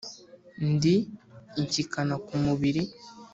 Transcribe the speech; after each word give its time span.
ndi 0.71 0.95
inshyikana 1.61 2.15
ku 2.25 2.33
mubiri 2.43 2.81